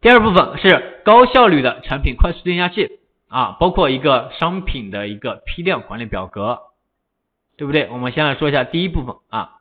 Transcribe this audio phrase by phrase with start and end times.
[0.00, 6.60] 第二部分是高效率的产品快速定价器啊，包括一个商品的一个批量管理表格，
[7.56, 7.88] 对不对？
[7.90, 9.56] 我们先来说一下第一部分啊，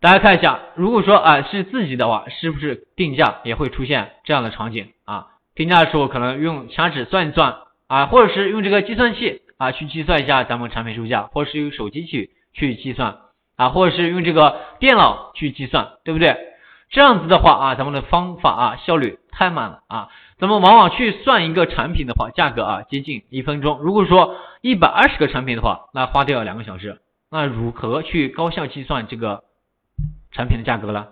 [0.00, 5.26] 大家看一下，如果说啊是自己的话，是不是定价也会出现这样的场景啊？
[5.54, 13.18] 定价的时候可能用掐指算一算啊，或者是用这个计算器啊去计算一下咱们产品售价，或者是用手机去去计算
[13.56, 16.53] 啊，或者是用这个电脑去计算，对不对？
[16.94, 23.80] 这样子的话啊，咱们的方法啊效率太慢了啊，咱们往往去算一个产品的话，价格啊接近一分钟。
[23.80, 27.00] 如果说一百二十个产品的话，那花掉两个小时，
[27.32, 29.42] 那如何去高效计算这个
[30.30, 31.08] 产品的价格呢？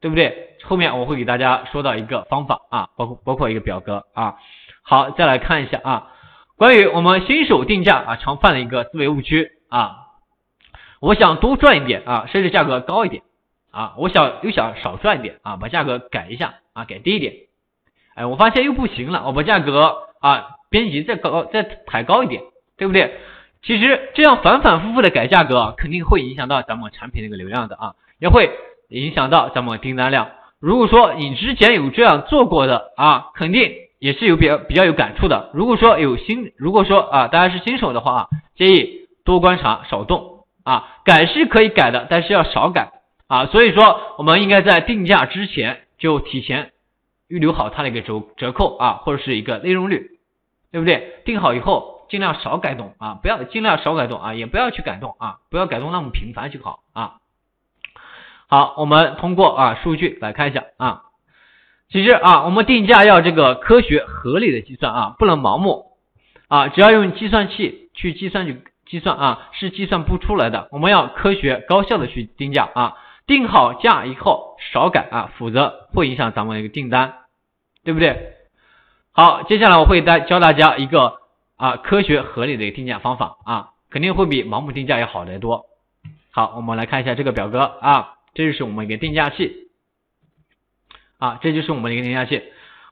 [0.00, 0.58] 对不对？
[0.62, 4.36] 后面我会给大家说到一个方法啊，包括包括一个表格啊。
[4.82, 6.12] 好，再来看一下啊，
[6.56, 9.96] 关于我们新手定价啊常犯的一个思维误区啊，
[11.00, 13.24] 我想多赚一点啊，甚至价格高一点
[13.74, 17.34] 啊，我想又想少赚一点啊，把价格改一下啊，改低一点。
[18.14, 22.42] 哎，我发现又不行了，我把价格啊编辑再高再抬高一点，
[22.76, 23.14] 对不对？
[23.62, 28.50] 其实这样反反复复的改价格，肯定会影响到咱们产品那个流量的啊，也会。
[28.90, 30.28] 影响到咱们订单量。
[30.60, 35.50] 如果说你之前有这样做过的啊，肯定也是有比较比较有感触的。
[35.54, 42.92] 如果说有新，如果说啊，大家是新手的话啊，建议多观察少动啊，改是可以改的，但是要少改
[43.26, 43.46] 啊。
[43.46, 46.72] 所以说，我们应该在定价之前就提前
[47.28, 50.18] 预留好它的一个折折扣啊，或者是一个内容率，
[50.72, 51.20] 对不对？
[51.24, 57.14] 定好以后尽量少改动啊，不要尽量少改动啊，也不要去改动啊，不要改动那么频繁就好啊。
[58.46, 61.02] 好，我们通过啊数据来看一下啊，
[61.88, 65.86] 其实啊，我们定价要这个科学合理的计算啊，不能盲目
[66.48, 68.52] 啊，只要用计算器去计算就
[68.86, 70.68] 计算啊，是计算不出来的。
[70.70, 72.94] 我们要科学高效的去定价啊，
[73.26, 77.14] 定好价以后少改啊，否则会影响咱们的一个订单，
[77.84, 78.34] 对不对？
[79.12, 81.18] 好，接下来我会带教大家一个
[81.56, 85.66] 啊科学合理的定价方法啊，肯定会比盲目定价要好得多。
[86.32, 88.10] 好，我们来看一下这个表格啊。
[88.34, 89.68] 这就是我们一个定价器
[91.18, 92.42] 啊，这就是我们的一个定价器。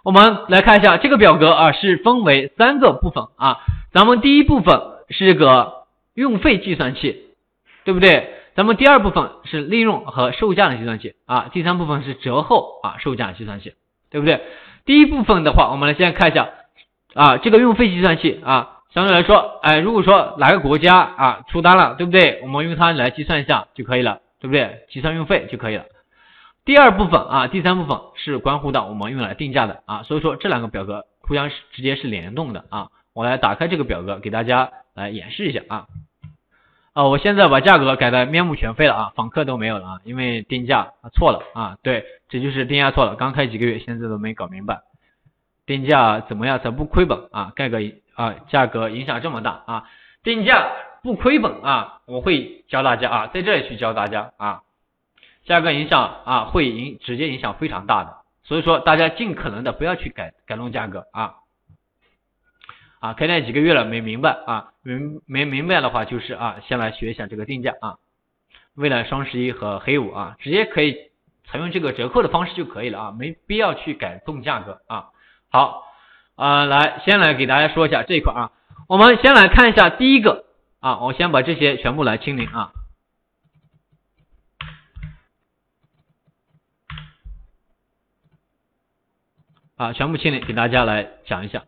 [0.04, 3.58] 我们来看一下这个表格啊，是分为三个部分啊。
[3.92, 7.34] 咱们第一部分是个用费计算器，
[7.84, 8.32] 对不对？
[8.54, 13.74] 咱们第二部分是利润和售价的计算器啊，第三部分是折后啊售价计算器，
[14.10, 14.40] 对不对？
[14.84, 16.50] 第一部分的话，我们来先看一下
[17.14, 22.40] 啊，这个运费计算器啊，相对来说，哎，如果说哪个国家啊出单了，对不对？
[22.42, 24.20] 我们用它来计算一下就可以了。
[24.42, 24.86] 对不对？
[24.90, 25.84] 计算运费就可以了。
[26.64, 32.88] 第二部分啊，第三部分是关乎到我们用来定价的啊，所以说这两个表格互相是直接是联动的啊。
[33.14, 35.86] 我来打开这个表格给大家来演示一下啊。
[36.92, 41.78] 啊，我现在把价格改的面目全非了啊，访客都没有了啊，因为定价错了啊。
[41.82, 44.82] 对，这就是定价错了，刚开几个月，现在都没搞明白。
[45.66, 47.52] 定价怎么样才不亏本啊？
[47.56, 47.78] 价格
[48.14, 49.84] 啊，价格影响这么大啊？
[50.22, 50.70] 定价。
[51.02, 52.00] 不亏本啊！
[52.06, 54.62] 我会教大家啊，在这里去教大家啊，
[55.44, 61.34] 价格影响啊，会影直接影响非常大的，所以说大家尽可能的不要去改改动价格啊
[63.00, 67.98] 啊，开店几个月了没明白啊，明没明白的话就是啊，先来学一下这个定价啊，
[68.74, 70.96] 为了双十一和黑五啊，直接可以
[71.46, 75.10] 采用这个折扣的方式就可以了啊，没必要去改动价格啊。
[75.50, 75.84] 好
[76.34, 78.52] 啊，来先来给大家说一下这一块啊，
[78.88, 80.46] 我们先来看一下第一个。
[80.80, 82.72] 啊，我先把这些全部来清零啊，
[89.76, 91.62] 啊，全部清零，给大家来讲一下。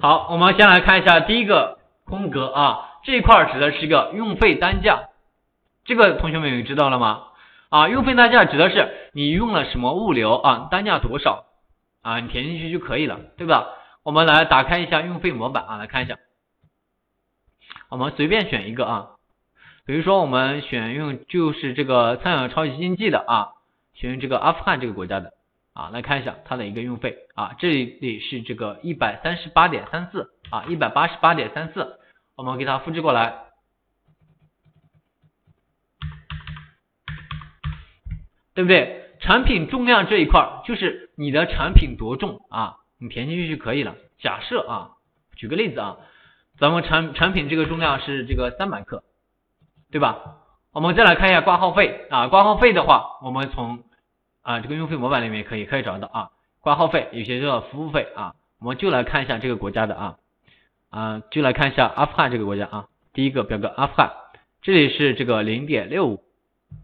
[0.00, 5.08] 好，我们先来看一下第一个空格啊，这一块指的是一个运费单价，
[5.84, 7.24] 这个同学们有知道了吗？
[7.68, 11.46] 啊，运费单价指的是你用了什么物流啊，单价多少
[12.02, 13.66] 啊，你填进去就可以了，对吧？
[14.04, 16.16] 我们来打开一下运费模板啊，来看一下，
[17.90, 19.08] 我们随便选一个啊，
[19.84, 23.48] 比如说我们选用就是这个餐饮超级经济的啊，
[23.94, 25.32] 选用这个阿富汗这个国家的
[25.78, 32.00] 啊，来看一下它的一个运费啊，这里是这个一百三十八点三四啊，一百八十八点三四，
[32.36, 33.44] 我们给它复制过来。
[38.54, 39.14] 对不对？
[39.20, 42.78] 产品重量这一块就是你的产品多重啊？
[42.98, 43.94] 你填进去就可以了。
[44.18, 44.90] 假设啊，
[45.36, 45.98] 举个例子啊，
[46.58, 49.04] 咱们产产品这个重量是这个三百克，
[49.92, 50.38] 对吧？
[50.72, 53.84] 我们再来看一下挂号费啊，挂号费的话，我们从
[54.48, 56.30] 啊这个用费模板里面可以可以找到啊，
[56.60, 60.18] 挂号费有些叫服务费啊，我们就来看一下这个国家的啊，
[60.88, 64.10] 啊，就来看一下阿富汗这个国家啊，第一个表格阿富汗，
[64.62, 66.24] 这里是这个零点六五，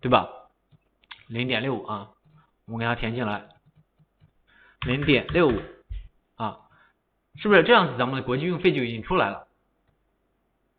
[0.03, 0.29] 对吧？
[1.27, 2.11] 零点六五啊，
[2.67, 3.47] 我们给它填进来，
[4.87, 5.59] 零点六五
[6.37, 6.59] 啊，
[7.37, 7.95] 是不是这样子？
[7.97, 9.47] 咱们的国际运费就已经出来了，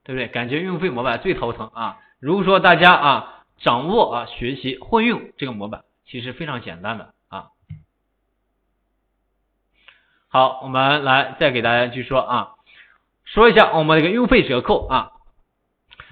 [0.04, 0.28] 对不对？
[0.28, 1.98] 感觉运费模板最头疼啊！
[2.20, 7.48] 如果说大家啊掌握啊学习混用这个模板，其实非常简单的啊。
[10.28, 12.56] 好，我们来再给大家去说啊，
[13.24, 15.12] 说一下我们这个运费折扣啊。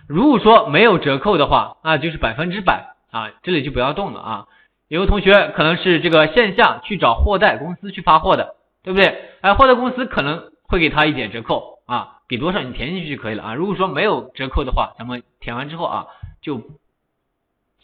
[0.07, 4.47] 如果说没有折扣的话，那就是百分之百啊，这里就不要动了啊。
[4.87, 9.29] 有的同学可能是这个线下去找货代公司去发货的，对不对？
[9.41, 13.53] 哎，货代公司可能会给他一点折扣啊，给多少你填进去就可以了啊。
[13.55, 16.07] 如果说没有折扣的话，咱们填完之后啊，
[16.41, 16.61] 就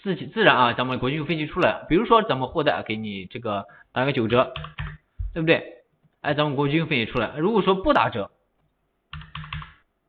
[0.01, 1.85] 自己自然啊，咱们国际运费就出来了。
[1.89, 4.53] 比如说咱们货代给你这个打个九折，
[5.33, 5.83] 对不对？
[6.21, 7.31] 哎，咱们国际运费也出来。
[7.37, 8.31] 如果说不打折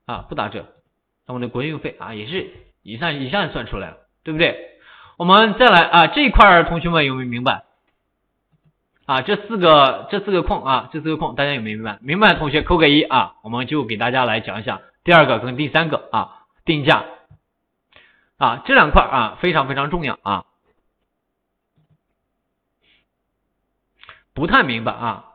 [0.07, 0.67] 啊，不打折。
[1.27, 2.51] 咱们的国运费啊，也是
[2.83, 4.71] 一算一下算出来了，对不对？
[5.17, 7.63] 我们再来啊，这一块同学们有没有明白？
[9.07, 11.99] 啊，这四个这四个空啊，这四个空大家有没有明白？
[12.01, 17.05] 明白的同学扣个一啊，我们就给大家来讲一下第二个跟第三个啊，定价
[18.41, 20.47] 啊，这两块啊非常非常重要啊，
[24.33, 25.27] 不太明白啊。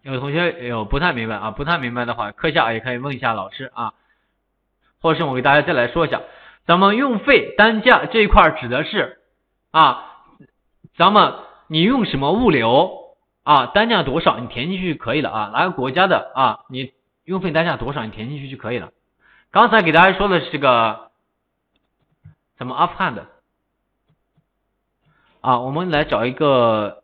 [0.00, 3.92] 有同学有不太明白啊，不太明白的话，课下也可以问一下老师啊，
[5.02, 6.22] 或者是我给大家再来说一下，
[6.64, 9.20] 咱们运费单价这一块指的是
[9.72, 10.24] 啊，
[10.96, 11.34] 咱们
[11.66, 16.94] 你用什么物流啊，单价多少你填进去就可以了啊，哪个国家的啊，你
[17.24, 18.92] 运费单价多少你填进去就可以了。
[19.56, 21.10] 刚才给大家说的是这个
[22.58, 23.26] 咱们阿富汗的
[25.40, 27.02] 啊，我们来找一个。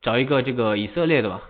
[0.00, 1.42] 找一个这个以色列的吧，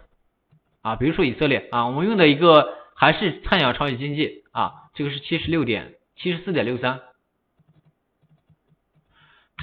[0.81, 7.03] 啊，比如说以色列啊，我们用的一个还是菜鸟超级经济啊，这个是七十六点七十四点六三，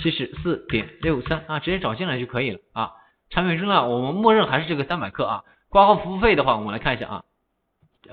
[0.04, 2.92] 七十四点六三啊，直接找进来就可以了啊。
[3.31, 5.44] 产品重量我们默认还是这个三百克啊。
[5.69, 7.25] 挂号服务费的话，我们来看一下啊，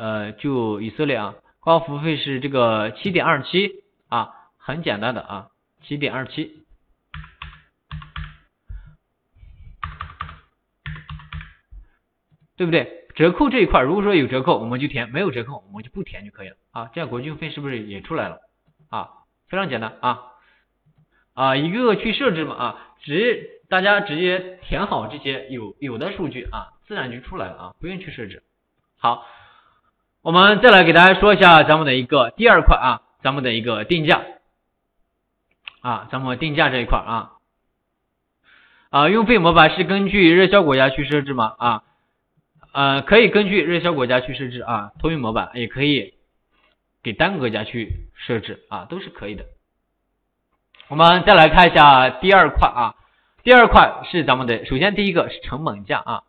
[0.01, 5.49] 呃，就以色列啊，挂号服务费是这个七点二七啊，很简单的啊，
[5.83, 6.65] 七点二七。
[12.57, 13.07] 对不对？
[13.15, 16.91] 折扣这一块，如果说有折扣，我们就填；没有折扣，我们就不填就可以了啊。
[16.95, 18.39] 这样国际运费是不是也出来了
[18.89, 19.11] 啊？
[19.49, 20.21] 非常简单啊
[21.35, 28.43] 啊，一个个去设置嘛啊，直大家直接填好这些有有的数据啊，自然就出来了啊，不用去设置。
[28.99, 29.27] 好，
[30.23, 34.21] 我们再来给大家说一下咱们的一个第二块啊，咱们的一个定价
[35.81, 37.33] 啊，咱们定价这一块啊
[38.91, 41.55] 啊，运费模板是根据热销国家去设置吗？
[41.59, 41.83] 啊？
[42.73, 46.13] 呃，可以根据热销国家去设置啊，托运模板也可以
[47.03, 49.47] 给单个国家去设置啊，都是可以的。
[50.89, 52.95] 我们再来看一下第二块啊，
[53.43, 56.25] 第二块是咱们的，首先第一个是成本价啊，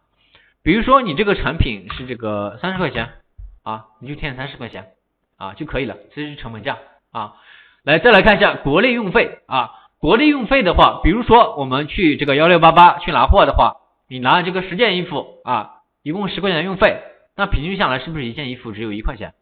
[0.64, 3.16] 比如说你这个产品是这个三十块钱
[3.64, 4.92] 啊，你就添三十块钱
[5.38, 6.78] 啊就可以了，这是成本价
[7.12, 7.36] 啊。
[7.84, 13.78] 来，再来看一下国内运费啊，国内运费的话，比如说我们去这个幺六八八去拿货的话，
[14.08, 15.78] 你拿这个十件衣服啊。
[16.04, 17.00] 一共十块钱的运费，
[17.36, 19.36] 那平均下来是不是一件衣服只有一块钱？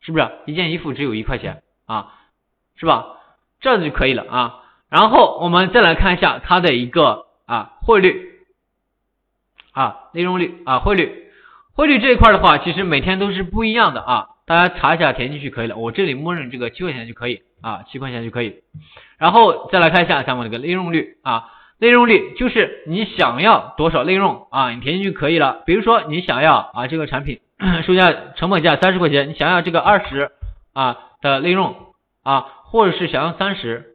[0.00, 2.14] 是不是一件衣服只有一块钱啊？
[2.76, 3.16] 是吧？
[3.58, 4.62] 这样就可以了啊。
[4.88, 8.30] 然后我们再来看一下它的一个啊汇率
[9.72, 11.25] 啊内容率啊汇率
[11.76, 14.28] 汇率这一块的话，其实每天都是不一样的啊。
[14.46, 15.76] 大家查一下填进去就可以了。
[15.76, 18.62] 我这里默认这个七块钱就可以啊，七块钱就可以。
[19.18, 21.50] 然后再来看一下咱们这个内容率啊。
[21.78, 25.62] 内容率就是你想要多少内容啊，你填进去就可以了。
[25.66, 27.40] 比如说你想要啊这个产品
[27.84, 30.30] 售价成本价三十块钱，你想要这个二十
[30.72, 31.76] 啊的内容
[32.22, 33.94] 啊，或者是想要三十，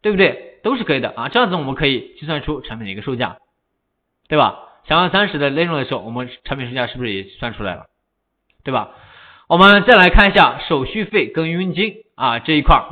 [0.00, 0.58] 对不对？
[0.62, 1.28] 都是可以的啊。
[1.28, 3.36] 这样子我们可以计算出产品的一个售价，
[4.28, 4.60] 对吧？
[4.90, 7.86] 想要三十的内容的时候，我们产品售价是不是也算出来了？
[8.64, 8.90] 对吧？
[9.46, 12.82] 我们再来看一下手续费跟佣金啊这一块儿。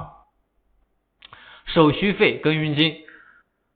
[1.67, 2.99] 手续费跟佣金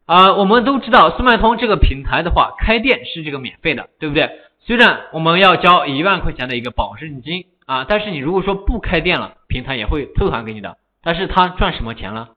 [0.07, 4.31] 啊，我们都知道速卖通这个平台的话，开店是这个免费的，对不对？
[4.61, 10.76] 虽然我们要交一万块钱的一个保证金啊，但是你如果说不开店了，平台也会退还给你的。
[11.02, 12.29] 但是他赚什么钱了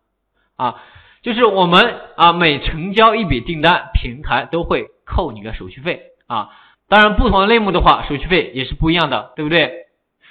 [0.56, 0.82] 啊？
[1.22, 6.50] 就是我们啊，每成交一笔订单，平台都会扣你的手续费啊。
[6.88, 9.86] 当然，不同的类目的话，手续费也是不一样的，对不对？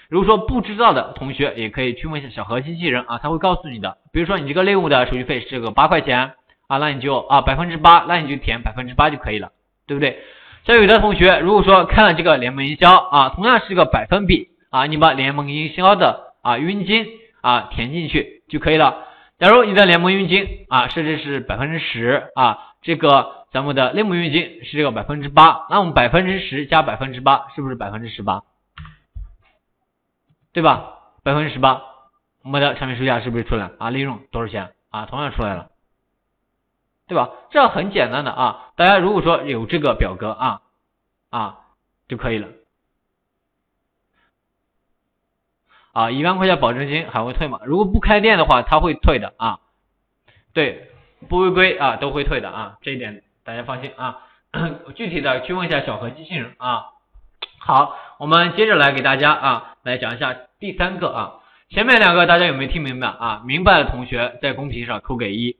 [0.08, 3.98] 如果说不知道的同学，也可以去问一下小何机器人啊，他会告诉你的。
[4.12, 6.34] 比如说你这个类目的手续费是个八块钱
[6.68, 9.50] 啊，那你就啊百分之八，那你就填百分之八就可以了，
[9.86, 10.22] 对不对？
[10.64, 17.06] 像有的同学如果说看了这个联盟营销啊，同样是个百分比啊，你把联盟营销的啊佣金
[17.40, 19.06] 啊填进去就可以了。
[19.38, 28.42] 假如你的联盟佣金啊设置是百分之十啊，这个咱们的内幕佣金是这个百分之八，那我们百分之十加百分之八是不是百分之十八？
[30.52, 30.98] 对吧？
[31.24, 31.82] 百分之十八，
[32.44, 33.90] 我们的产品售价是不是出来啊？
[33.90, 35.06] 利润多少钱啊？
[35.06, 35.70] 同样出来了。
[37.06, 37.30] 对吧？
[37.50, 40.62] 这很简单的啊，大家如果说有这个表格啊
[41.30, 41.58] 啊
[42.08, 42.48] 就可以了
[45.94, 47.60] 啊，一万块钱保证金还会退吗？
[47.64, 49.60] 如果不开店的话，他会退的啊。
[50.52, 50.90] 对，
[51.28, 54.18] 不违规啊都会退的啊，这一点大家放心啊。
[54.94, 56.86] 具体的去问一下小何机器人啊。
[57.58, 63.42] 好，我们接着来给大家啊来讲一下第三个啊，前面两个大家有没有听明白啊？
[63.46, 65.56] 明白的同学在公屏上扣个一。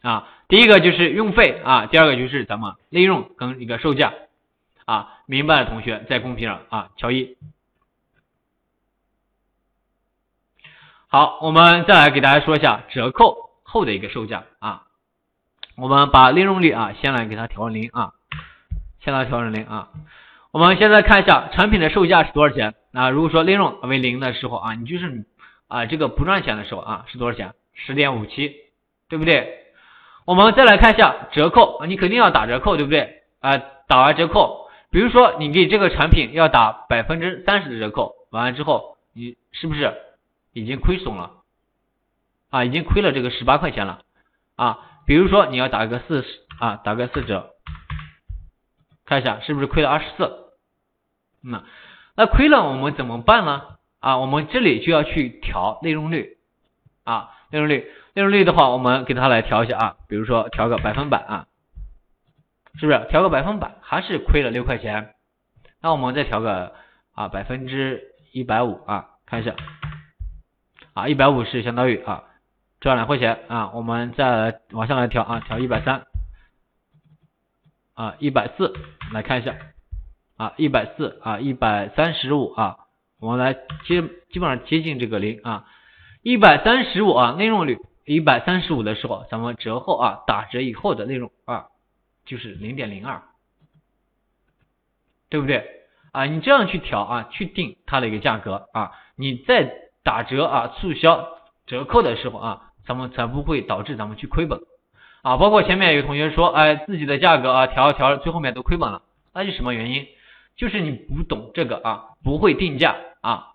[0.00, 4.14] 啊，第一个就是运费啊，第二个就是咱们利润跟一个售价
[4.86, 7.36] 啊，明白的同学在公屏上啊敲一。
[11.10, 14.82] 好，我们再来给大家说一下折扣后的一个售价啊，
[15.78, 18.12] 我们把利润率啊先来给它调零啊，
[19.02, 19.88] 先来调成零啊。
[20.50, 23.08] 我们现在看一下产品的售价是多少钱啊？
[23.08, 25.24] 如果说利润为零的时候啊，你就是
[25.66, 27.54] 啊这个不赚钱的时候啊是多少钱？
[27.72, 28.54] 十点五七，
[29.08, 29.64] 对不对？
[30.26, 33.22] 我们再来看一下折扣，你肯定要打折扣，对不对？
[33.40, 39.94] 啊，打完折扣，比如说你给这个产品要打百分之三十的折扣，完了之后，你是不是
[40.52, 41.42] 已经亏损了？
[42.50, 44.02] 啊，已经亏了这个十八块钱了
[44.56, 44.78] 啊。
[45.06, 46.28] 比如说你要打个四十
[46.58, 47.50] 啊，打个四折，
[49.04, 50.52] 看一下是不是亏了二十四？
[51.40, 51.64] 那
[52.16, 53.62] 那亏了我们怎么办呢？
[54.00, 56.38] 啊，我们这里就要去调内容率
[57.04, 57.90] 啊，内容率。
[58.14, 61.46] 利润率的话，我们给它来调一下啊，比如说调个百分百啊，
[62.80, 65.14] 是不是调个百分百还是亏了六块钱？
[65.80, 66.74] 那我们再调个
[67.14, 69.54] 啊百分之一百五啊，看一下
[70.98, 72.24] 啊一百五十相当于啊
[72.80, 76.06] 赚两块钱啊，我们再来往下来调啊调一百三
[77.94, 78.74] 啊一百四
[79.12, 79.54] 来看一下
[80.36, 82.78] 啊一百四啊一百三十五啊，
[83.20, 85.66] 我们来接基本上接近这个零啊
[86.22, 87.78] 一百三十五啊内容率。
[88.04, 91.66] 一百三十五的时候，咱们折后啊，打折以后的内容啊，
[92.24, 93.20] 就是零点零二，
[95.28, 95.62] 对不对
[96.12, 96.24] 啊？
[96.24, 99.70] 你这样去调啊，去定它的一个价格啊，你再
[100.08, 101.28] 打折啊、促销
[101.66, 104.58] 折扣的时候啊，咱们才不会导致咱们去亏本
[105.20, 105.36] 啊。
[105.36, 109.02] 包括前面有同学说，哎，自己的价格啊调调最后面都亏本了，
[109.34, 110.06] 那是什么原因？
[110.56, 113.48] 就是你不懂这个啊，不会定价啊，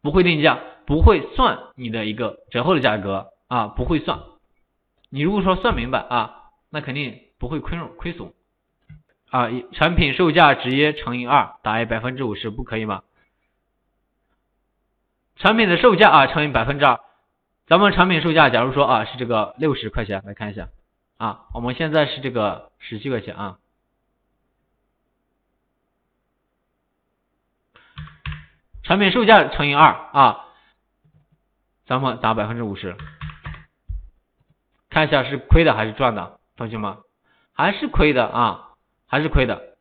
[0.00, 3.32] 不会定价，不会算你的一个折后的价格。
[3.48, 4.20] 啊，不会算。
[5.10, 8.32] 你如果说算明白啊，那肯定不会亏亏损
[9.30, 9.48] 啊。
[9.72, 13.02] 产品售价直接乘以二，打一百分之五十，不可以吗？
[15.36, 16.98] 产品的售价啊乘以百分之二，
[17.66, 20.68] 咱们产品售价假如说啊是这个六十块钱，来看一下
[21.18, 23.58] 啊，我们现在是这个十七块钱啊。
[28.82, 30.46] 产品售价乘以二啊，
[31.86, 32.96] 咱们打百分之五十。
[34.88, 36.96] 看一下是亏的还是赚的，同学们，
[37.52, 38.70] 还是亏的啊，
[39.06, 39.76] 还是亏的。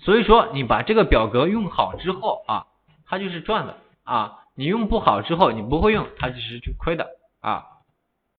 [0.00, 2.66] 所以说你把这个表格用好之后啊，
[3.06, 4.42] 它就是赚的啊。
[4.56, 7.06] 你用不好之后，你不会用，它其实就亏的
[7.40, 7.62] 啊。